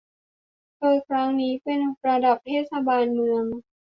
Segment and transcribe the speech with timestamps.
[0.77, 3.43] โดยครั้งนี้เป็นระดับเทศบาลเมือง